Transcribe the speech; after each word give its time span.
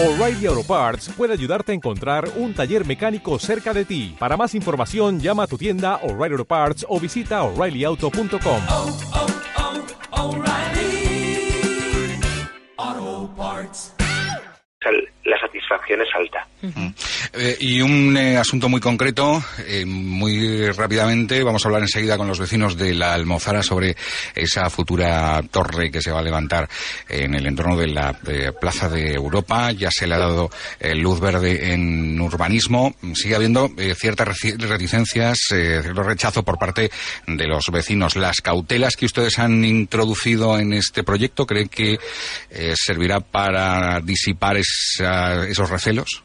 O'Reilly 0.00 0.46
Auto 0.46 0.62
Parts 0.62 1.08
puede 1.16 1.32
ayudarte 1.32 1.72
a 1.72 1.74
encontrar 1.74 2.28
un 2.36 2.54
taller 2.54 2.86
mecánico 2.86 3.36
cerca 3.40 3.74
de 3.74 3.84
ti. 3.84 4.14
Para 4.16 4.36
más 4.36 4.54
información, 4.54 5.18
llama 5.18 5.42
a 5.42 5.46
tu 5.48 5.58
tienda 5.58 5.96
O'Reilly 6.04 6.34
Auto 6.34 6.44
Parts 6.44 6.86
o 6.88 7.00
visita 7.00 7.42
oreillyauto.com. 7.42 8.62
oh, 8.68 9.00
oh, 10.12 10.36
O'Reilly 10.36 11.50
Auto 12.76 13.34
Parts. 13.36 13.96
la 15.24 15.40
satisfacción 15.40 16.00
es 16.00 16.08
alta. 16.14 16.47
Eh, 17.34 17.56
y 17.60 17.80
un 17.80 18.16
eh, 18.16 18.36
asunto 18.36 18.68
muy 18.68 18.80
concreto, 18.80 19.42
eh, 19.66 19.84
muy 19.86 20.70
rápidamente, 20.72 21.42
vamos 21.44 21.64
a 21.64 21.68
hablar 21.68 21.82
enseguida 21.82 22.16
con 22.16 22.26
los 22.26 22.40
vecinos 22.40 22.76
de 22.76 22.94
la 22.94 23.14
Almozara 23.14 23.62
sobre 23.62 23.96
esa 24.34 24.68
futura 24.68 25.40
torre 25.50 25.90
que 25.90 26.02
se 26.02 26.10
va 26.10 26.18
a 26.18 26.22
levantar 26.22 26.68
en 27.08 27.34
el 27.34 27.46
entorno 27.46 27.76
de 27.76 27.86
la 27.88 28.12
Plaza 28.60 28.88
de 28.88 29.12
Europa. 29.14 29.70
Ya 29.72 29.90
se 29.90 30.06
le 30.06 30.14
ha 30.14 30.18
dado 30.18 30.50
luz 30.96 31.20
verde 31.20 31.72
en 31.72 32.20
urbanismo. 32.20 32.94
Sigue 33.14 33.36
habiendo 33.36 33.70
ciertas 33.96 34.28
reticencias, 34.58 35.38
cierto 35.48 36.02
rechazo 36.02 36.42
por 36.42 36.58
parte 36.58 36.90
de 37.26 37.46
los 37.46 37.66
vecinos. 37.70 38.16
Las 38.16 38.40
cautelas 38.40 38.96
que 38.96 39.06
ustedes 39.06 39.38
han 39.38 39.64
introducido 39.64 40.58
en 40.58 40.72
este 40.72 41.04
proyecto, 41.04 41.46
¿creen 41.46 41.68
que 41.68 41.98
servirá 42.74 43.20
para 43.20 44.00
disipar 44.00 44.56
esa- 44.56 45.46
esos 45.46 45.70
recelos? 45.70 46.22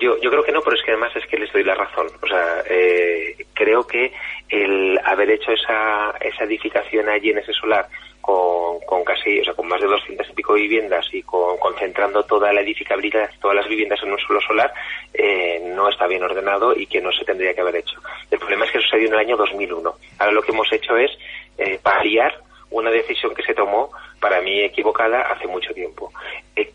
Yo, 0.00 0.18
yo 0.20 0.30
creo 0.30 0.42
que 0.42 0.52
no, 0.52 0.62
pero 0.62 0.76
es 0.76 0.82
que 0.82 0.92
además 0.92 1.14
es 1.14 1.26
que 1.26 1.38
les 1.38 1.52
doy 1.52 1.62
la 1.62 1.74
razón. 1.74 2.06
O 2.22 2.26
sea, 2.26 2.62
eh, 2.68 3.36
creo 3.52 3.86
que 3.86 4.12
el 4.48 4.98
haber 5.04 5.30
hecho 5.30 5.52
esa, 5.52 6.14
esa 6.20 6.44
edificación 6.44 7.08
allí 7.08 7.30
en 7.30 7.38
ese 7.38 7.52
solar 7.52 7.86
con, 8.20 8.80
con 8.80 9.04
casi, 9.04 9.40
o 9.40 9.44
sea, 9.44 9.54
con 9.54 9.68
más 9.68 9.80
de 9.80 9.86
200 9.86 10.28
y 10.28 10.32
pico 10.32 10.54
viviendas 10.54 11.06
y 11.12 11.22
con, 11.22 11.58
concentrando 11.58 12.22
toda 12.24 12.52
la 12.52 12.60
edificabilidad, 12.62 13.30
todas 13.40 13.56
las 13.56 13.68
viviendas 13.68 14.02
en 14.02 14.12
un 14.12 14.18
solo 14.18 14.40
solar, 14.40 14.72
eh, 15.12 15.62
no 15.74 15.88
está 15.88 16.06
bien 16.06 16.22
ordenado 16.22 16.74
y 16.74 16.86
que 16.86 17.00
no 17.00 17.12
se 17.12 17.24
tendría 17.24 17.54
que 17.54 17.60
haber 17.60 17.76
hecho. 17.76 18.00
El 18.30 18.38
problema 18.38 18.64
es 18.64 18.72
que 18.72 18.80
sucedió 18.80 19.08
en 19.08 19.14
el 19.14 19.20
año 19.20 19.36
2001. 19.36 19.94
Ahora 20.18 20.32
lo 20.32 20.42
que 20.42 20.52
hemos 20.52 20.72
hecho 20.72 20.96
es 20.96 21.10
eh, 21.58 21.78
paliar 21.82 22.40
una 22.70 22.90
decisión 22.90 23.34
que 23.34 23.42
se 23.42 23.54
tomó 23.54 23.90
para 24.20 24.40
mí 24.40 24.60
equivocada 24.60 25.22
hace 25.22 25.46
mucho 25.46 25.72
tiempo. 25.74 26.12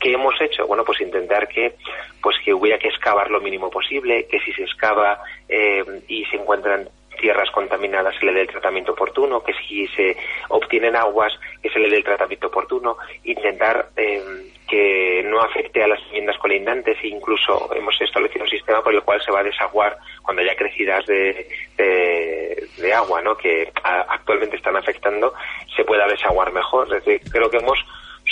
¿Qué 0.06 0.14
hemos 0.14 0.40
hecho? 0.40 0.68
Bueno, 0.68 0.84
pues 0.86 1.02
intentar 1.02 1.48
que 1.48 1.74
pues 2.22 2.36
que 2.46 2.54
hubiera 2.54 2.78
que 2.78 2.90
excavar 2.90 3.32
lo 3.32 3.42
mínimo 3.42 3.72
posible, 3.72 4.28
que 4.28 4.40
si 4.42 4.54
se 4.54 4.62
excava 4.62 5.20
eh, 5.50 5.84
y 6.08 6.24
se 6.26 6.36
encuentran 6.36 6.88
tierras 7.20 7.50
contaminadas 7.50 8.14
se 8.20 8.28
le 8.28 8.34
dé 8.34 8.42
el 8.42 8.48
tratamiento 8.48 8.92
oportuno, 8.92 9.42
que 9.42 9.54
si 9.54 9.88
se 9.88 10.16
obtienen 10.50 10.96
aguas 10.96 11.34
que 11.60 11.72
se 11.72 11.80
le 11.80 11.90
dé 11.90 11.98
el 11.98 12.04
tratamiento 12.04 12.50
oportuno, 12.50 12.98
intentar 13.24 13.90
eh, 13.98 14.22
que 14.70 15.24
no 15.26 15.42
afecte 15.42 15.82
a 15.82 15.88
las 15.88 16.04
viviendas 16.06 16.38
colindantes 16.38 16.98
e 17.02 17.08
incluso 17.08 17.74
hemos 17.74 18.00
establecido 18.00 18.44
un 18.44 18.52
sistema 18.52 18.84
por 18.84 18.94
el 18.94 19.02
cual 19.02 19.20
se 19.24 19.32
va 19.32 19.40
a 19.40 19.44
desaguar 19.44 19.98
cuando 20.22 20.44
haya 20.44 20.56
crecidas 20.56 21.04
de, 21.08 21.48
de, 21.78 22.94
agua, 22.94 23.24
¿no? 23.24 23.36
que 23.36 23.72
actualmente 23.84 24.58
están 24.58 24.76
afectando, 24.76 25.34
se 25.76 25.84
pueda 25.84 26.08
desaguar 26.08 26.52
mejor. 26.52 26.94
Es 26.96 27.32
creo 27.32 27.50
que 27.50 27.58
hemos 27.58 27.84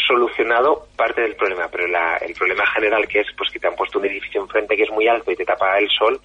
solucionado 0.05 0.87
parte 0.95 1.21
del 1.21 1.35
problema, 1.35 1.67
pero 1.71 1.87
la- 1.87 2.17
el 2.17 2.33
problema 2.33 2.65
general 2.67 3.07
que 3.07 3.21
es 3.21 3.27
pues 3.37 3.49
que 3.49 3.59
te 3.59 3.67
han 3.67 3.75
puesto 3.75 3.99
un 3.99 4.05
edificio 4.05 4.41
enfrente 4.41 4.75
que 4.77 4.83
es 4.83 4.91
muy 4.91 5.07
alto 5.07 5.31
y 5.31 5.35
te 5.35 5.45
tapa 5.45 5.77
el 5.79 5.89
sol, 5.89 6.19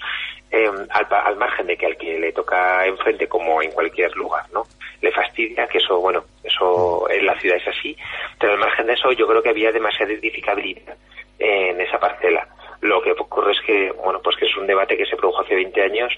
eh, 0.51 0.69
al, 0.91 1.07
al 1.11 1.37
margen 1.37 1.67
de 1.67 1.77
que 1.77 1.87
al 1.87 1.97
que 1.97 2.19
le 2.19 2.33
toca 2.33 2.87
enfrente 2.87 3.29
como 3.29 3.63
en 3.63 3.71
cualquier 3.73 4.15
lugar, 4.17 4.45
¿no? 4.53 4.65
Le 5.01 5.13
fastidia, 5.13 5.67
que 5.69 5.79
eso, 5.79 5.99
bueno, 6.01 6.25
eso 6.43 7.09
en 7.11 7.27
la 7.27 7.39
ciudad 7.39 7.57
es 7.59 7.69
así, 7.69 7.97
pero 8.41 8.55
al 8.55 8.59
margen 8.59 8.87
de 8.87 8.95
eso 8.95 9.13
yo 9.13 9.27
creo 9.27 9.43
que 9.43 9.51
había 9.51 9.71
demasiada 9.73 10.13
edificabilidad 10.13 10.97
en 11.39 11.81
esa 11.81 11.99
parcela. 12.01 12.49
Lo 12.81 13.01
que 13.03 13.13
ocurre 13.13 13.53
es 13.53 13.61
que, 13.61 13.91
bueno, 13.93 14.21
pues 14.23 14.37
que 14.37 14.47
es 14.47 14.57
un 14.57 14.67
debate 14.67 14.97
que 14.97 15.07
se 15.07 15.17
produjo 15.17 15.43
hace 15.43 15.55
20 15.55 15.83
años 15.83 16.13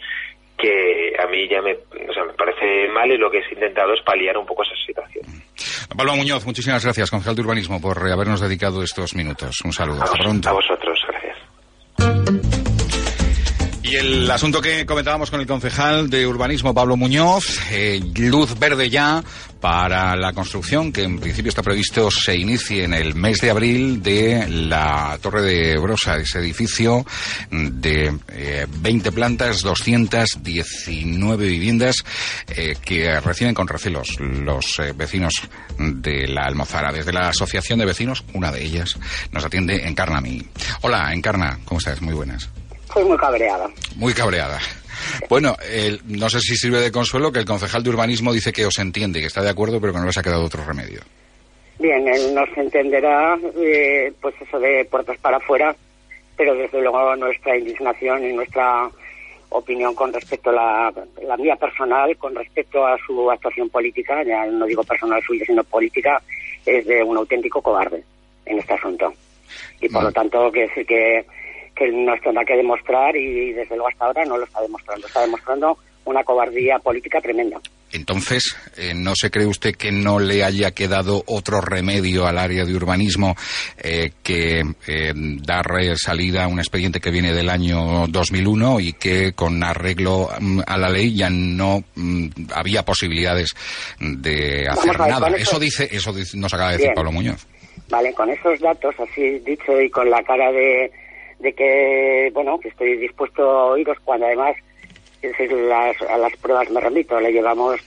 que 0.56 1.14
a 1.18 1.26
mí 1.26 1.48
ya 1.48 1.62
me, 1.62 1.72
o 2.08 2.12
sea, 2.12 2.24
me 2.24 2.34
parece 2.34 2.86
mal 2.88 3.10
y 3.10 3.16
lo 3.16 3.30
que 3.30 3.38
ha 3.38 3.48
intentado 3.52 3.94
es 3.94 4.02
paliar 4.02 4.36
un 4.36 4.44
poco 4.46 4.62
esa 4.62 4.74
situación. 4.86 5.19
Pablo 6.00 6.16
Muñoz, 6.16 6.46
muchísimas 6.46 6.82
gracias, 6.82 7.10
concejal 7.10 7.36
de 7.36 7.42
urbanismo, 7.42 7.78
por 7.78 8.10
habernos 8.10 8.40
dedicado 8.40 8.82
estos 8.82 9.14
minutos. 9.14 9.60
Un 9.62 9.70
saludo. 9.74 10.00
A, 10.00 10.04
Hasta 10.04 10.16
pronto. 10.16 10.48
a 10.48 10.52
vosotros, 10.52 10.98
gracias. 11.06 11.36
Y 13.82 13.96
el 13.96 14.30
asunto 14.30 14.62
que 14.62 14.86
comentábamos 14.86 15.30
con 15.30 15.40
el 15.40 15.46
concejal 15.46 16.08
de 16.08 16.26
urbanismo, 16.26 16.72
Pablo 16.72 16.96
Muñoz, 16.96 17.60
eh, 17.70 18.00
luz 18.16 18.58
verde 18.58 18.88
ya 18.88 19.22
para 19.60 20.16
la 20.16 20.32
construcción, 20.32 20.92
que 20.92 21.02
en 21.02 21.20
principio 21.20 21.50
está 21.50 21.62
previsto 21.62 22.10
se 22.10 22.34
inicie 22.34 22.84
en 22.84 22.94
el 22.94 23.14
mes 23.14 23.40
de 23.40 23.50
abril 23.50 24.02
de 24.02 24.46
la 24.48 25.18
Torre 25.20 25.42
de 25.42 25.78
Brosa, 25.78 26.16
ese 26.16 26.38
edificio 26.38 27.04
de 27.50 28.16
eh, 28.28 28.66
20 28.68 29.12
plantas, 29.12 29.62
219 29.62 31.46
viviendas 31.46 31.96
eh, 32.48 32.76
que 32.82 33.20
reciben 33.20 33.54
con 33.54 33.68
recelos 33.68 34.18
los 34.18 34.78
eh, 34.78 34.92
vecinos 34.92 35.34
de 35.78 36.26
la 36.28 36.42
Almozara. 36.46 36.92
Desde 36.92 37.12
la 37.12 37.28
Asociación 37.28 37.78
de 37.78 37.86
Vecinos, 37.86 38.24
una 38.32 38.50
de 38.50 38.64
ellas, 38.64 38.98
nos 39.32 39.44
atiende 39.44 39.86
Encarna 39.86 40.18
a 40.18 40.22
mí. 40.22 40.42
Hola, 40.80 41.12
Encarna, 41.12 41.58
¿cómo 41.64 41.78
estás? 41.78 42.00
Muy 42.00 42.14
buenas. 42.14 42.48
Estoy 42.88 43.04
muy 43.04 43.18
cabreada. 43.18 43.68
Muy 43.96 44.14
cabreada. 44.14 44.58
Bueno, 45.28 45.56
el- 45.70 46.00
no 46.06 46.28
sé 46.30 46.40
si 46.40 46.56
sirve 46.56 46.80
de 46.80 46.92
consuelo 46.92 47.32
que 47.32 47.38
el 47.40 47.44
concejal 47.44 47.82
de 47.82 47.90
urbanismo 47.90 48.32
dice 48.32 48.52
que 48.52 48.66
os 48.66 48.78
entiende, 48.78 49.20
que 49.20 49.26
está 49.26 49.42
de 49.42 49.50
acuerdo, 49.50 49.80
pero 49.80 49.92
que 49.92 49.98
no 50.00 50.06
les 50.06 50.18
ha 50.18 50.22
quedado 50.22 50.44
otro 50.44 50.64
remedio. 50.64 51.00
Bien, 51.78 52.06
él 52.08 52.34
nos 52.34 52.48
entenderá, 52.56 53.38
eh, 53.56 54.12
pues 54.20 54.34
eso 54.40 54.58
de 54.58 54.84
puertas 54.84 55.16
para 55.18 55.38
afuera, 55.38 55.74
pero 56.36 56.54
desde 56.54 56.80
luego 56.80 57.16
nuestra 57.16 57.56
indignación 57.56 58.24
y 58.28 58.32
nuestra 58.34 58.90
opinión 59.50 59.94
con 59.94 60.12
respecto 60.12 60.50
a 60.50 60.52
la, 60.52 60.92
la 61.26 61.36
mía 61.36 61.56
personal, 61.56 62.16
con 62.16 62.34
respecto 62.34 62.86
a 62.86 62.96
su 63.06 63.30
actuación 63.30 63.68
política, 63.70 64.22
ya 64.22 64.46
no 64.46 64.66
digo 64.66 64.84
personal 64.84 65.20
suya, 65.26 65.44
sino 65.46 65.64
política, 65.64 66.22
es 66.64 66.86
de 66.86 67.02
un 67.02 67.16
auténtico 67.16 67.60
cobarde 67.62 68.02
en 68.46 68.58
este 68.58 68.74
asunto. 68.74 69.12
Y 69.80 69.86
por 69.88 70.02
Vale. 70.02 70.06
lo 70.08 70.12
tanto, 70.12 70.52
que 70.52 70.68
sí 70.74 70.84
que, 70.84 71.24
que 71.80 71.90
nos 71.90 72.20
tendrá 72.20 72.44
que 72.44 72.56
demostrar 72.56 73.16
y 73.16 73.52
desde 73.52 73.74
luego 73.74 73.88
hasta 73.88 74.04
ahora 74.04 74.24
no 74.26 74.36
lo 74.36 74.44
está 74.44 74.60
demostrando. 74.60 75.06
Está 75.06 75.20
demostrando 75.22 75.78
una 76.04 76.22
cobardía 76.24 76.78
política 76.78 77.20
tremenda. 77.20 77.58
Entonces, 77.92 78.56
eh, 78.76 78.92
¿no 78.94 79.14
se 79.16 79.30
cree 79.30 79.46
usted 79.46 79.74
que 79.74 79.90
no 79.90 80.20
le 80.20 80.44
haya 80.44 80.70
quedado 80.72 81.24
otro 81.26 81.60
remedio 81.60 82.26
al 82.26 82.38
área 82.38 82.64
de 82.64 82.74
urbanismo 82.74 83.34
eh, 83.82 84.12
que 84.22 84.60
eh, 84.86 85.12
dar 85.14 85.66
salida 85.96 86.44
a 86.44 86.48
un 86.48 86.58
expediente 86.60 87.00
que 87.00 87.10
viene 87.10 87.32
del 87.32 87.48
año 87.50 88.06
2001 88.08 88.78
y 88.80 88.92
que 88.92 89.32
con 89.32 89.62
arreglo 89.64 90.28
mm, 90.38 90.60
a 90.66 90.76
la 90.78 90.88
ley 90.88 91.16
ya 91.16 91.30
no 91.30 91.82
mm, 91.96 92.26
había 92.54 92.84
posibilidades 92.84 93.50
de 93.98 94.66
hacer 94.68 94.96
ver, 94.96 95.08
nada? 95.08 95.28
eso- 95.36 95.58
dice, 95.58 95.88
eso 95.90 96.12
dice- 96.12 96.36
nos 96.38 96.52
acaba 96.54 96.70
de 96.70 96.76
decir 96.76 96.88
Bien. 96.90 96.94
Pablo 96.94 97.12
Muñoz. 97.12 97.46
Vale, 97.88 98.12
con 98.14 98.30
esos 98.30 98.60
datos 98.60 98.94
así 99.00 99.40
dicho 99.40 99.80
y 99.80 99.90
con 99.90 100.08
la 100.08 100.22
cara 100.22 100.52
de, 100.52 100.92
de 101.40 101.52
que, 101.54 102.30
bueno, 102.32 102.58
que 102.60 102.68
estoy 102.68 102.96
dispuesto 102.96 103.42
a 103.42 103.66
oíros 103.72 103.98
cuando 104.04 104.26
además 104.26 104.56
es 105.22 105.52
las, 105.52 106.00
a 106.02 106.16
las 106.18 106.36
pruebas 106.36 106.70
me 106.70 106.80
remito. 106.80 107.18
Le 107.18 107.32
llevamos 107.32 107.80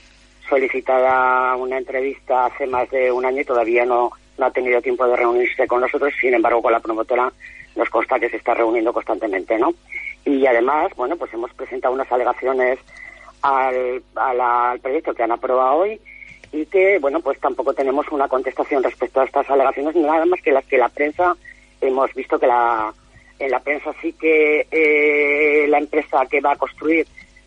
solicitada 0.48 1.56
una 1.56 1.78
entrevista 1.78 2.46
hace 2.46 2.66
más 2.66 2.90
de 2.90 3.10
un 3.10 3.24
año 3.24 3.40
y 3.40 3.44
todavía 3.44 3.84
no, 3.84 4.10
no 4.38 4.46
ha 4.46 4.50
tenido 4.50 4.82
tiempo 4.82 5.06
de 5.06 5.16
reunirse 5.16 5.66
con 5.66 5.80
nosotros. 5.80 6.12
Sin 6.20 6.34
embargo, 6.34 6.62
con 6.62 6.72
la 6.72 6.80
promotora 6.80 7.32
nos 7.76 7.88
consta 7.88 8.18
que 8.18 8.28
se 8.28 8.36
está 8.36 8.54
reuniendo 8.54 8.92
constantemente, 8.92 9.58
¿no? 9.58 9.72
Y 10.24 10.46
además, 10.46 10.92
bueno, 10.96 11.16
pues 11.16 11.32
hemos 11.34 11.52
presentado 11.54 11.94
unas 11.94 12.10
alegaciones 12.10 12.78
al, 13.42 14.02
al 14.16 14.80
proyecto 14.80 15.14
que 15.14 15.22
han 15.22 15.32
aprobado 15.32 15.76
hoy 15.78 16.00
y 16.52 16.66
que, 16.66 16.98
bueno, 17.00 17.20
pues 17.20 17.38
tampoco 17.40 17.74
tenemos 17.74 18.06
una 18.10 18.28
contestación 18.28 18.82
respecto 18.82 19.20
a 19.20 19.24
estas 19.24 19.48
alegaciones, 19.50 19.96
nada 19.96 20.24
más 20.24 20.40
que 20.40 20.52
las 20.52 20.64
que 20.66 20.78
la 20.78 20.88
prensa 20.88 21.36
hemos 21.80 22.14
visto 22.14 22.38
que 22.38 22.46
la 22.46 22.92
en 23.38 23.50
la 23.50 23.60
prensa 23.60 23.94
sí 24.00 24.12
que 24.12 24.66
eh, 24.70 25.66
la 25.68 25.78
empresa 25.78 26.26
que 26.30 26.40
va 26.40 26.52
a 26.52 26.56
construir 26.56 27.06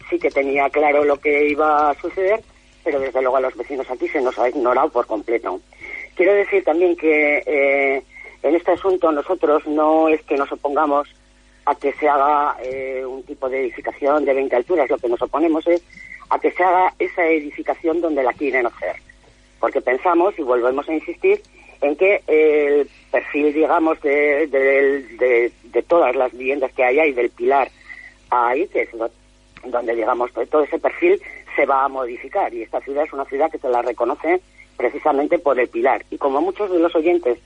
sí 0.10 0.20
que 0.20 0.32
tenía 0.32 0.70
claro 0.70 1.04
lo 1.04 1.18
que 1.18 1.48
iba 1.48 1.90
a 1.90 1.94
suceder, 1.96 2.42
pero 2.84 3.00
desde 3.00 3.22
luego 3.22 3.38
a 3.38 3.42
los 3.42 3.56
vecinos 3.56 3.90
aquí 3.90 4.08
se 4.08 4.22
nos 4.22 4.38
ha 4.40 4.50
ignorado 4.50 4.90
por 4.90 5.06
completo. 5.06 5.60
Quiero 6.16 6.34
decir 6.34 6.64
también 6.64 6.96
que 6.96 7.44
eh, 7.46 8.04
en 8.44 8.56
este 8.56 8.72
asunto 8.72 9.12
nosotros 9.12 9.66
no 9.68 10.08
es 10.10 10.22
que 10.24 10.36
nos 10.36 10.52
opongamos 10.52 11.08
a 11.66 11.76
que 11.76 11.92
se 11.94 12.08
haga 12.08 12.56
eh, 12.64 13.04
un 13.06 13.24
tipo 13.24 13.50
de 13.50 13.62
edificación 13.62 14.24
de 14.24 14.34
20 14.34 14.56
alturas, 14.56 14.90
lo 14.90 14.98
que 14.98 15.10
nos 15.10 15.22
oponemos 15.22 15.68
es 15.68 15.84
a 16.30 16.40
que 16.40 16.52
se 16.52 16.64
haga 16.64 16.94
esa 16.98 17.26
edificación 17.28 18.00
donde 18.02 18.24
la 18.24 18.34
quieren 18.34 18.66
hacer. 18.66 18.96
Porque 19.60 19.82
pensamos, 19.82 20.38
y 20.38 20.44
volvemos 20.44 20.88
a 20.88 20.94
insistir, 20.94 21.42
en 21.82 21.96
que 21.96 22.22
el 22.28 22.90
perfil, 23.12 23.54
digamos, 23.54 24.00
de, 24.02 24.48
de, 24.48 25.52
de, 25.64 25.82
todas 25.84 26.16
las 26.16 26.32
viviendas 26.32 26.72
que 26.74 26.84
hay 26.84 27.00
ahí, 27.00 27.12
del 27.14 27.30
pilar 27.30 27.70
ahí, 28.30 28.68
que 28.68 28.82
es 28.82 28.90
donde, 29.64 29.96
digamos, 29.96 30.32
todo- 30.34 30.46
todo 30.48 30.64
ese 30.64 30.80
perfil 30.80 31.22
se 31.56 31.66
va 31.66 31.86
a 31.86 31.88
modificar. 31.88 32.54
Y 32.54 32.64
esta 32.64 32.82
ciudad 32.82 33.06
es 33.06 33.14
una 33.14 33.26
ciudad 33.26 33.50
que 33.52 33.58
se 33.60 33.70
la 33.70 33.82
reconoce 33.82 34.42
precisamente 34.76 35.40
por 35.40 35.60
el 35.60 35.68
pilar. 35.70 36.04
Y 36.12 36.18
como 36.18 36.42
muchos 36.42 36.70
de 36.72 36.80
los 36.80 36.96
oyentes 36.96 37.40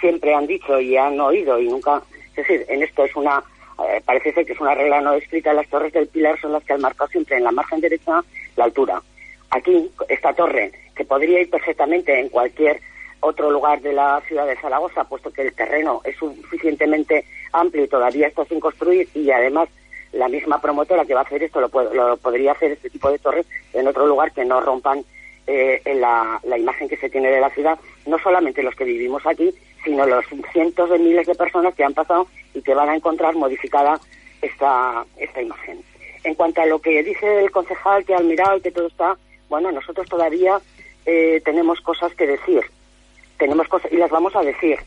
siempre 0.00 0.34
han 0.34 0.46
dicho 0.46 0.80
y 0.80 0.96
han 0.96 1.18
oído 1.20 1.58
y 1.60 1.68
nunca, 1.68 2.02
es 2.30 2.36
decir, 2.36 2.66
en 2.68 2.82
esto 2.82 3.04
es 3.04 3.14
una, 3.16 3.42
eh, 3.88 4.02
parece 4.04 4.32
ser 4.32 4.44
que 4.44 4.52
es 4.52 4.60
una 4.60 4.74
regla 4.74 5.00
no 5.00 5.14
escrita, 5.14 5.54
las 5.54 5.68
torres 5.68 5.92
del 5.92 6.08
Pilar 6.08 6.38
son 6.40 6.52
las 6.52 6.62
que 6.64 6.74
han 6.74 6.80
marcado 6.82 7.08
siempre 7.10 7.36
en 7.36 7.44
la 7.44 7.52
margen 7.52 7.80
derecha 7.80 8.22
la 8.56 8.64
altura. 8.64 9.00
Aquí, 9.50 9.90
esta 10.08 10.32
torre, 10.34 10.72
que 10.96 11.04
podría 11.04 11.40
ir 11.40 11.48
perfectamente 11.48 12.18
en 12.18 12.28
cualquier 12.28 12.80
otro 13.24 13.50
lugar 13.50 13.80
de 13.80 13.92
la 13.92 14.20
ciudad 14.28 14.46
de 14.46 14.56
Zaragoza, 14.56 15.04
puesto 15.04 15.32
que 15.32 15.42
el 15.42 15.54
terreno 15.54 16.00
es 16.04 16.16
suficientemente 16.16 17.24
amplio 17.52 17.84
y 17.84 17.88
todavía 17.88 18.28
está 18.28 18.44
sin 18.44 18.60
construir 18.60 19.08
y 19.14 19.30
además 19.30 19.68
la 20.12 20.28
misma 20.28 20.60
promotora 20.60 21.04
que 21.04 21.14
va 21.14 21.20
a 21.20 21.24
hacer 21.24 21.42
esto 21.42 21.60
lo, 21.60 21.68
lo 21.92 22.16
podría 22.18 22.52
hacer 22.52 22.72
este 22.72 22.90
tipo 22.90 23.10
de 23.10 23.18
torres 23.18 23.46
en 23.72 23.88
otro 23.88 24.06
lugar 24.06 24.32
que 24.32 24.44
no 24.44 24.60
rompan 24.60 25.04
eh, 25.46 25.82
en 25.84 26.00
la, 26.00 26.40
imagen 26.56 26.88
que 26.88 26.96
se 26.96 27.10
tiene 27.10 27.30
de 27.30 27.40
la 27.40 27.50
ciudad, 27.50 27.78
no 28.06 28.18
solamente 28.18 28.62
los 28.62 28.74
que 28.74 28.84
vivimos 28.84 29.26
aquí, 29.26 29.52
sino 29.84 30.06
los 30.06 30.24
cientos 30.52 30.88
de 30.88 30.98
miles 30.98 31.26
de 31.26 31.34
personas 31.34 31.74
que 31.74 31.84
han 31.84 31.92
pasado 31.92 32.26
y 32.54 32.62
que 32.62 32.72
van 32.72 32.88
a 32.88 32.96
encontrar 32.96 33.34
modificada 33.34 34.00
esta, 34.40 35.04
esta 35.18 35.42
imagen. 35.42 35.80
En 36.22 36.34
cuanto 36.34 36.62
a 36.62 36.66
lo 36.66 36.78
que 36.78 37.02
dice 37.02 37.44
el 37.44 37.50
concejal 37.50 38.06
que 38.06 38.14
y 38.14 38.60
que 38.62 38.70
todo 38.70 38.86
está, 38.86 39.18
bueno, 39.50 39.70
nosotros 39.70 40.08
todavía 40.08 40.58
eh, 41.04 41.42
tenemos 41.44 41.78
cosas 41.82 42.14
que 42.14 42.26
decir, 42.26 42.62
tenemos 43.38 43.68
cosas 43.68 43.92
y 43.92 43.96
las 43.96 44.10
vamos 44.10 44.34
a 44.36 44.42
decir 44.42 44.78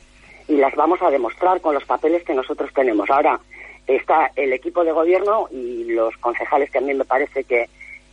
y 0.48 0.56
las 0.56 0.76
vamos 0.76 1.02
a 1.02 1.10
demostrar 1.10 1.62
con 1.62 1.74
los 1.74 1.86
papeles 1.86 2.24
que 2.24 2.34
nosotros 2.34 2.72
tenemos. 2.74 3.10
Ahora 3.10 3.40
está 3.86 4.32
el 4.36 4.54
equipo 4.54 4.84
de 4.84 4.92
gobierno 4.92 5.48
y 5.52 5.86
los 5.86 6.16
concejales 6.18 6.70
que 6.72 6.78
a 6.78 6.82
mí 6.82 6.94
me 6.94 7.06
parece 7.06 7.44
que 7.44 7.68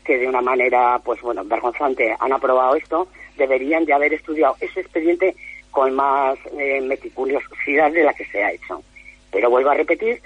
que 0.05 0.19
de 0.19 0.29
una 0.29 0.43
manera, 0.43 1.01
pues 1.03 1.21
bueno, 1.23 1.43
vergonzante 1.45 2.15
han 2.21 2.33
aprobado 2.33 2.77
esto, 2.77 3.09
deberían 3.37 3.85
de 3.85 3.95
haber 3.95 4.13
estudiado 4.13 4.55
ese 4.61 4.81
expediente 4.81 5.35
con 5.71 5.95
más 5.95 6.39
eh, 6.57 6.81
meticulosidad 6.83 7.91
de 7.91 8.05
la 8.05 8.13
que 8.13 8.27
se 8.27 8.45
ha 8.45 8.53
hecho. 8.53 8.83
Pero 9.33 9.51
vuelvo 9.51 9.71
a 9.71 9.75
repetir 9.75 10.21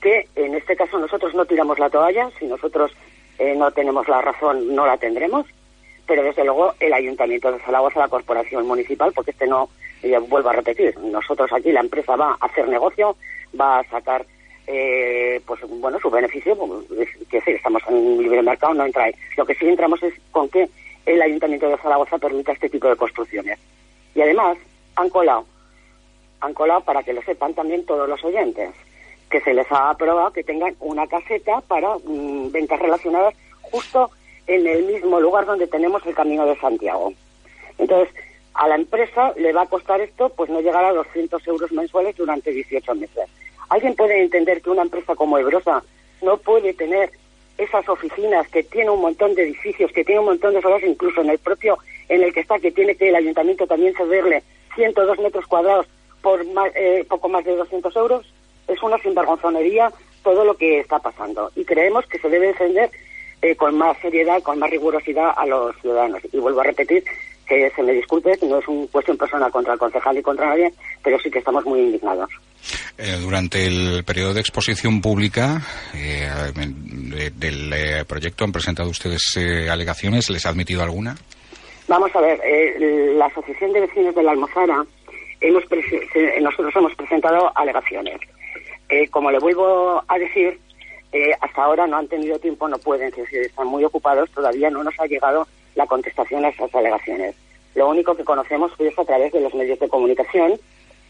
que 0.00 0.28
en 0.36 0.54
este 0.54 0.76
caso 0.76 0.98
nosotros 0.98 1.34
no 1.34 1.44
tiramos 1.44 1.78
la 1.78 1.90
toalla, 1.90 2.30
si 2.38 2.46
nosotros 2.46 2.92
eh, 3.38 3.54
no 3.56 3.70
tenemos 3.72 4.08
la 4.08 4.22
razón 4.22 4.74
no 4.74 4.86
la 4.86 4.96
tendremos, 4.96 5.46
pero 6.06 6.22
desde 6.22 6.44
luego 6.44 6.74
el 6.80 6.92
Ayuntamiento 6.92 7.50
de 7.50 7.58
Zaragoza, 7.60 8.00
la 8.00 8.08
Corporación 8.08 8.66
Municipal, 8.66 9.12
porque 9.12 9.32
este 9.32 9.46
no, 9.46 9.68
vuelvo 10.28 10.48
a 10.48 10.52
repetir, 10.52 10.98
nosotros 10.98 11.50
aquí 11.52 11.72
la 11.72 11.80
empresa 11.80 12.16
va 12.16 12.36
a 12.40 12.46
hacer 12.46 12.68
negocio, 12.68 13.16
va 13.58 13.80
a 13.80 13.84
sacar 13.84 14.24
eh, 14.66 15.40
pues 15.46 15.60
bueno, 15.68 15.98
su 16.00 16.10
beneficio, 16.10 16.56
pues, 16.56 17.08
que 17.30 17.38
decir, 17.38 17.54
estamos 17.54 17.82
en 17.88 17.94
un 17.94 18.22
libre 18.22 18.42
mercado, 18.42 18.74
no 18.74 18.84
entra 18.84 19.04
ahí. 19.04 19.14
Lo 19.36 19.46
que 19.46 19.54
sí 19.54 19.66
entramos 19.66 20.02
es 20.02 20.14
con 20.32 20.48
que 20.48 20.68
el 21.04 21.22
Ayuntamiento 21.22 21.68
de 21.68 21.76
Zaragoza 21.78 22.18
permita 22.18 22.52
este 22.52 22.68
tipo 22.68 22.88
de 22.88 22.96
construcciones. 22.96 23.58
Y 24.14 24.22
además, 24.22 24.58
han 24.96 25.08
colado, 25.10 25.46
han 26.40 26.52
colado 26.52 26.80
para 26.80 27.02
que 27.02 27.12
lo 27.12 27.22
sepan 27.22 27.54
también 27.54 27.86
todos 27.86 28.08
los 28.08 28.22
oyentes, 28.24 28.70
que 29.30 29.40
se 29.40 29.54
les 29.54 29.70
ha 29.70 29.90
aprobado 29.90 30.32
que 30.32 30.42
tengan 30.42 30.74
una 30.80 31.06
caseta 31.06 31.60
para 31.60 31.96
mm, 32.04 32.50
ventas 32.50 32.80
relacionadas 32.80 33.34
justo 33.62 34.10
en 34.46 34.66
el 34.66 34.84
mismo 34.84 35.20
lugar 35.20 35.46
donde 35.46 35.66
tenemos 35.66 36.04
el 36.06 36.14
Camino 36.14 36.46
de 36.46 36.56
Santiago. 36.58 37.12
Entonces, 37.78 38.14
a 38.54 38.68
la 38.68 38.76
empresa 38.76 39.32
le 39.36 39.52
va 39.52 39.62
a 39.62 39.66
costar 39.68 40.00
esto, 40.00 40.30
pues 40.30 40.48
no 40.50 40.60
llegar 40.60 40.84
a 40.84 40.92
200 40.92 41.46
euros 41.46 41.72
mensuales 41.72 42.16
durante 42.16 42.50
18 42.50 42.94
meses. 42.94 43.28
¿Alguien 43.68 43.94
puede 43.94 44.22
entender 44.22 44.62
que 44.62 44.70
una 44.70 44.82
empresa 44.82 45.14
como 45.14 45.38
Ebrosa 45.38 45.82
no 46.22 46.36
puede 46.38 46.72
tener 46.72 47.10
esas 47.58 47.88
oficinas 47.88 48.48
que 48.48 48.62
tiene 48.62 48.90
un 48.90 49.00
montón 49.00 49.34
de 49.34 49.42
edificios, 49.42 49.92
que 49.92 50.04
tiene 50.04 50.20
un 50.20 50.26
montón 50.26 50.54
de 50.54 50.62
salas, 50.62 50.82
incluso 50.84 51.20
en 51.20 51.30
el 51.30 51.38
propio 51.38 51.78
en 52.08 52.22
el 52.22 52.32
que 52.32 52.40
está, 52.40 52.58
que 52.58 52.70
tiene 52.70 52.94
que 52.94 53.08
el 53.08 53.16
ayuntamiento 53.16 53.66
también 53.66 53.94
cederle 53.94 54.42
102 54.74 55.18
metros 55.18 55.46
cuadrados 55.46 55.86
por 56.22 56.44
eh, 56.74 57.04
poco 57.08 57.28
más 57.28 57.44
de 57.44 57.56
200 57.56 57.94
euros? 57.96 58.26
Es 58.68 58.82
una 58.82 58.98
sinvergonzonería 58.98 59.92
todo 60.22 60.44
lo 60.44 60.54
que 60.54 60.80
está 60.80 60.98
pasando 60.98 61.50
y 61.54 61.64
creemos 61.64 62.06
que 62.06 62.18
se 62.18 62.28
debe 62.28 62.48
defender 62.48 62.90
eh, 63.46 63.56
con 63.56 63.76
más 63.76 63.96
seriedad, 63.98 64.42
con 64.42 64.58
más 64.58 64.70
rigurosidad 64.70 65.32
a 65.36 65.46
los 65.46 65.74
ciudadanos. 65.80 66.20
Y 66.32 66.38
vuelvo 66.38 66.60
a 66.60 66.64
repetir 66.64 67.04
que 67.46 67.70
se 67.70 67.82
me 67.82 67.92
disculpe, 67.92 68.36
que 68.38 68.46
no 68.46 68.58
es 68.58 68.68
un 68.68 68.86
cuestión 68.88 69.16
personal 69.16 69.50
contra 69.52 69.74
el 69.74 69.78
concejal 69.78 70.18
y 70.18 70.22
contra 70.22 70.46
nadie, 70.46 70.72
pero 71.02 71.18
sí 71.20 71.30
que 71.30 71.38
estamos 71.38 71.64
muy 71.64 71.80
indignados. 71.80 72.28
Eh, 72.98 73.18
durante 73.20 73.66
el 73.66 74.04
periodo 74.04 74.34
de 74.34 74.40
exposición 74.40 75.00
pública 75.00 75.60
eh, 75.94 76.28
del 77.34 77.72
eh, 77.72 78.04
proyecto, 78.06 78.44
¿han 78.44 78.52
presentado 78.52 78.90
ustedes 78.90 79.22
alegaciones? 79.70 80.28
¿Les 80.30 80.44
ha 80.46 80.50
admitido 80.50 80.82
alguna? 80.82 81.14
Vamos 81.88 82.10
a 82.16 82.20
ver, 82.20 82.40
la 83.14 83.26
Asociación 83.26 83.72
de 83.72 83.82
Vecinos 83.82 84.14
de 84.14 84.22
la 84.24 84.32
Almozara, 84.32 84.84
hemos 85.40 85.62
nosotros 86.40 86.74
hemos 86.74 86.94
presentado 86.96 87.52
alegaciones. 87.54 88.18
como 89.12 89.30
le 89.30 89.38
vuelvo 89.38 90.02
a 90.08 90.18
decir, 90.18 90.58
hasta 91.40 91.62
ahora 91.62 91.86
no 91.86 91.96
han 91.96 92.08
tenido 92.08 92.38
tiempo, 92.38 92.68
no 92.68 92.78
pueden, 92.78 93.12
si 93.12 93.36
están 93.36 93.66
muy 93.66 93.84
ocupados, 93.84 94.30
todavía 94.30 94.70
no 94.70 94.82
nos 94.82 94.98
ha 94.98 95.06
llegado 95.06 95.46
la 95.74 95.86
contestación 95.86 96.44
a 96.44 96.48
esas 96.48 96.74
alegaciones. 96.74 97.34
Lo 97.74 97.88
único 97.88 98.14
que 98.14 98.24
conocemos 98.24 98.72
es 98.78 98.98
a 98.98 99.04
través 99.04 99.32
de 99.32 99.40
los 99.40 99.54
medios 99.54 99.78
de 99.78 99.88
comunicación, 99.88 100.58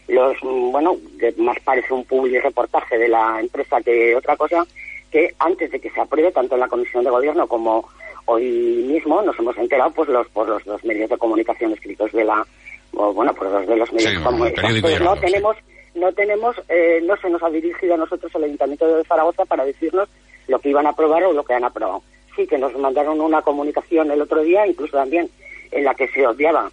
los, 0.08 0.36
bueno, 0.42 0.96
que 1.18 1.32
más 1.38 1.58
parece 1.64 1.92
un 1.92 2.04
public 2.04 2.42
reportaje 2.42 2.98
de 2.98 3.08
la 3.08 3.40
empresa 3.40 3.80
que 3.80 4.14
otra 4.14 4.36
cosa, 4.36 4.66
que 5.10 5.34
antes 5.38 5.70
de 5.70 5.80
que 5.80 5.90
se 5.90 6.00
apruebe, 6.00 6.32
tanto 6.32 6.54
en 6.54 6.60
la 6.60 6.68
Comisión 6.68 7.04
de 7.04 7.10
Gobierno 7.10 7.46
como 7.46 7.88
hoy 8.26 8.44
mismo, 8.88 9.22
nos 9.22 9.38
hemos 9.38 9.56
enterado 9.56 9.90
pues 9.90 10.08
los 10.08 10.28
por 10.28 10.48
los 10.48 10.64
dos 10.64 10.84
medios 10.84 11.08
de 11.08 11.16
comunicación 11.16 11.72
escritos 11.72 12.12
de 12.12 12.24
la, 12.24 12.44
bueno, 12.92 13.32
por 13.34 13.50
los 13.50 13.66
de 13.66 13.76
los 13.76 13.92
medios 13.92 14.14
de 14.14 14.22
comunicación. 14.22 14.80
Pues 14.80 15.00
no 15.00 15.16
tenemos, 15.16 15.56
no 15.96 16.12
tenemos, 16.12 16.56
eh, 16.68 17.00
no 17.02 17.16
se 17.16 17.30
nos 17.30 17.42
ha 17.42 17.50
dirigido 17.50 17.94
a 17.94 17.98
nosotros 17.98 18.32
el 18.34 18.44
Ayuntamiento 18.44 18.86
de 18.86 19.04
Zaragoza 19.04 19.44
para 19.44 19.64
decirnos 19.64 20.08
lo 20.46 20.58
que 20.58 20.68
iban 20.68 20.86
a 20.86 20.90
aprobar 20.90 21.24
o 21.24 21.32
lo 21.32 21.44
que 21.44 21.54
han 21.54 21.64
aprobado. 21.64 22.02
Sí 22.36 22.46
que 22.46 22.58
nos 22.58 22.76
mandaron 22.76 23.20
una 23.20 23.42
comunicación 23.42 24.10
el 24.10 24.22
otro 24.22 24.42
día, 24.42 24.66
incluso 24.66 24.96
también 24.96 25.28
en 25.72 25.84
la 25.84 25.94
que 25.94 26.08
se 26.08 26.26
odiaba 26.26 26.70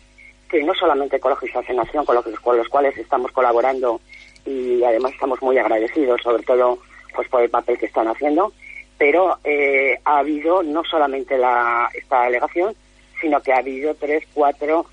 que 0.50 0.62
no 0.62 0.76
solamente 0.76 1.16
Ecologistas 1.16 1.68
Nación, 1.70 2.06
con 2.06 2.16
los, 2.16 2.26
con 2.40 2.58
los 2.58 2.70
cuales 2.70 2.96
estamos 2.98 3.32
colaborando 3.32 4.00
y 4.46 4.84
además 4.84 5.14
estamos 5.14 5.42
muy 5.42 5.58
agradecidos, 5.58 6.22
sobre 6.22 6.44
todo 6.44 6.78
pues 7.16 7.28
por 7.28 7.42
el 7.42 7.50
papel 7.50 7.80
que 7.80 7.88
están 7.88 8.08
haciendo, 8.08 8.54
pero 8.98 9.40
eh, 9.44 9.98
ha 10.06 10.20
habido 10.20 10.62
no 10.62 10.84
solamente 10.84 11.38
la, 11.38 11.90
esta 11.96 12.26
alegación, 12.26 12.76
sino 13.20 13.42
que 13.42 13.52
ha 13.52 13.58
habido 13.58 13.96
tres, 13.96 14.26
cuatro, 14.34 14.86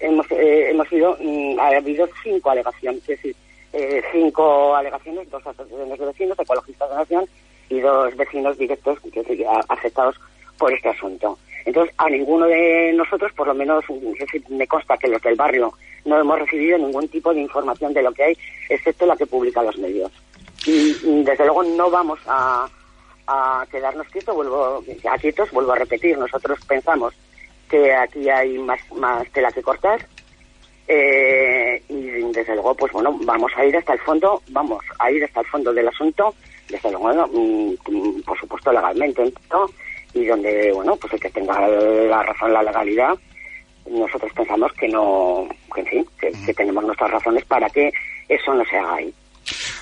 hemos, 0.00 0.30
eh, 0.30 0.70
hemos 0.70 0.92
ido, 0.92 1.16
mm, 1.20 1.58
ha 1.58 1.68
habido 1.68 2.08
cinco 2.22 2.50
alegaciones, 2.50 3.00
es 3.00 3.08
decir, 3.08 3.36
eh, 3.72 4.02
cinco 4.12 4.74
alegaciones, 4.74 5.30
dos 5.30 5.46
asociaciones 5.46 5.98
de 5.98 6.06
vecinos, 6.06 6.38
ecologistas 6.38 6.90
de 6.90 6.96
nación 6.96 7.24
y 7.68 7.80
dos 7.80 8.16
vecinos 8.16 8.58
directos 8.58 8.98
que, 9.12 9.46
afectados 9.68 10.16
por 10.58 10.72
este 10.72 10.88
asunto. 10.88 11.38
Entonces, 11.64 11.94
a 11.98 12.08
ninguno 12.08 12.46
de 12.46 12.92
nosotros, 12.94 13.32
por 13.32 13.46
lo 13.46 13.54
menos, 13.54 13.84
me 14.48 14.66
consta 14.66 14.96
que 14.96 15.08
los 15.08 15.22
del 15.22 15.36
barrio 15.36 15.72
no 16.04 16.18
hemos 16.18 16.38
recibido 16.38 16.78
ningún 16.78 17.08
tipo 17.08 17.32
de 17.32 17.40
información 17.40 17.92
de 17.92 18.02
lo 18.02 18.12
que 18.12 18.24
hay, 18.24 18.38
excepto 18.68 19.06
la 19.06 19.16
que 19.16 19.26
publican 19.26 19.66
los 19.66 19.78
medios. 19.78 20.10
Y, 20.66 21.22
desde 21.22 21.44
luego 21.44 21.62
no 21.62 21.90
vamos 21.90 22.18
a, 22.26 22.68
quedarnos 23.70 24.08
quietos, 24.08 24.34
vuelvo 24.34 24.82
a 25.08 25.18
quietos, 25.18 25.50
vuelvo 25.52 25.72
a 25.72 25.76
repetir, 25.76 26.18
nosotros 26.18 26.58
pensamos 26.66 27.14
que 27.68 27.94
aquí 27.94 28.28
hay 28.28 28.58
más, 28.58 28.80
más 28.90 29.30
tela 29.30 29.52
que 29.52 29.62
cortar 29.62 30.04
eh, 30.92 31.84
y 32.18 32.32
desde 32.32 32.54
luego, 32.54 32.74
pues 32.74 32.92
bueno, 32.92 33.16
vamos 33.22 33.52
a 33.56 33.64
ir 33.64 33.76
hasta 33.76 33.94
el 33.94 34.00
fondo, 34.00 34.42
vamos 34.48 34.84
a 34.98 35.10
ir 35.10 35.24
hasta 35.24 35.40
el 35.40 35.46
fondo 35.46 35.72
del 35.72 35.88
asunto, 35.88 36.34
desde 36.68 36.90
luego, 36.90 37.28
mm, 37.28 38.22
por 38.22 38.38
supuesto, 38.38 38.72
legalmente, 38.72 39.32
¿no? 39.50 39.66
y 40.14 40.26
donde, 40.26 40.72
bueno, 40.72 40.96
pues 40.96 41.12
el 41.14 41.20
que 41.20 41.30
tenga 41.30 41.68
la 41.68 42.22
razón, 42.22 42.52
la 42.52 42.62
legalidad, 42.62 43.14
nosotros 43.88 44.32
pensamos 44.34 44.72
que 44.72 44.88
no, 44.88 45.48
que 45.74 45.80
en 45.80 45.86
fin, 45.86 46.06
que, 46.18 46.54
tenemos 46.54 46.84
nuestras 46.84 47.10
razones 47.10 47.44
para 47.44 47.68
que 47.70 47.90
eso 48.28 48.54
no 48.54 48.64
se 48.64 48.76
haga 48.76 48.94
ahí. 48.96 49.14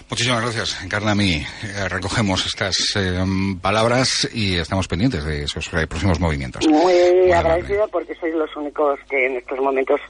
Muchísimas 0.08 0.40
gracias, 0.40 0.82
Encarna. 0.82 1.12
A 1.12 1.14
mí 1.14 1.34
eh, 1.34 1.88
recogemos 1.88 2.46
estas 2.46 2.76
eh, 2.96 3.18
palabras 3.60 4.28
y 4.32 4.56
estamos 4.56 4.88
pendientes 4.88 5.24
de 5.24 5.42
esos 5.42 5.66
eh, 5.74 5.86
próximos 5.86 6.18
movimientos. 6.18 6.66
Muy 6.66 7.30
agradecida 7.30 7.86
porque 7.88 8.14
sois 8.14 8.34
los 8.34 8.54
únicos 8.56 8.98
que 9.10 9.26
en 9.26 9.36
estos 9.36 9.58
momentos 9.58 10.00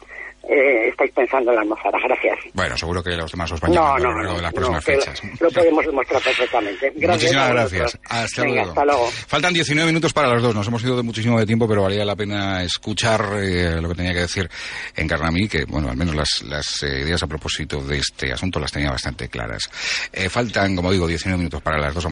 eh, 0.48 0.88
estáis 0.88 1.12
pensando 1.12 1.50
en 1.50 1.56
la 1.56 1.62
almozara. 1.62 1.98
Gracias. 2.02 2.38
Bueno, 2.54 2.76
seguro 2.76 3.02
que 3.02 3.10
los 3.10 3.30
demás 3.30 3.52
os 3.52 3.60
van 3.60 3.76
a 3.76 3.98
lo 3.98 4.14
largo 4.14 4.36
de 4.36 4.42
las 4.42 4.52
próximas 4.52 4.84
fechas. 4.84 5.22
Lo 5.40 5.50
podemos 5.54 5.84
demostrar 5.84 6.22
perfectamente. 6.22 6.92
Gracias 6.96 7.32
Muchísimas 7.32 7.50
gracias. 7.50 7.98
Hasta, 8.08 8.84
luego. 8.84 9.10
Faltan 9.26 9.52
19 9.52 9.86
minutos 9.88 10.12
para 10.12 10.28
los 10.28 10.42
dos. 10.42 10.54
Nos 10.54 10.66
hemos 10.66 10.82
ido 10.82 10.96
de 10.96 11.02
muchísimo 11.02 11.38
de 11.38 11.44
tiempo, 11.44 11.68
pero 11.68 11.82
valía 11.82 12.04
la 12.04 12.16
pena 12.16 12.62
escuchar 12.62 13.28
eh, 13.42 13.78
lo 13.80 13.90
que 13.90 13.94
tenía 13.94 14.14
que 14.14 14.20
decir 14.20 14.48
en 14.96 15.06
Carnamí, 15.06 15.48
que, 15.48 15.64
bueno, 15.66 15.90
al 15.90 15.96
menos 15.96 16.14
las, 16.14 16.42
las 16.42 16.82
eh, 16.82 17.00
ideas 17.02 17.22
a 17.22 17.26
propósito 17.26 17.82
de 17.82 17.98
este 17.98 18.32
asunto 18.32 18.58
las 18.58 18.72
tenía 18.72 18.90
bastante 18.90 19.28
claras. 19.28 19.68
faltan, 20.30 20.74
como 20.74 20.90
digo, 20.90 21.06
19 21.06 21.36
minutos 21.36 21.60
para 21.60 21.78
las 21.78 21.94
dos. 21.94 22.06